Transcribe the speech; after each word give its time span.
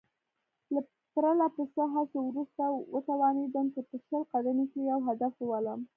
له 0.73 0.79
پرله 1.13 1.47
پسې 1.55 1.83
هڅو 1.93 2.19
وروسته 2.29 2.63
وتوانېدم 2.93 3.65
چې 3.73 3.81
په 3.89 3.95
شل 4.05 4.21
قدمۍ 4.33 4.65
کې 4.71 4.79
یو 4.91 4.99
هدف 5.07 5.33
وولم. 5.39 5.79